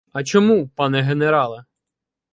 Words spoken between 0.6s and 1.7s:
пане генерале?